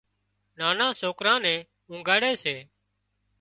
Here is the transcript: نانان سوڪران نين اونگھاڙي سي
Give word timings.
نانان 0.57 0.91
سوڪران 1.01 1.37
نين 1.45 1.59
اونگھاڙي 1.89 2.33
سي 2.43 2.55